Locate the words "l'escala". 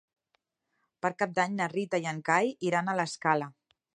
3.01-3.51